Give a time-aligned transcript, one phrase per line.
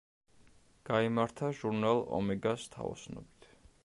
[0.89, 3.49] გაიმართა ჟურნალ „ომეგას“ თაოსნობით.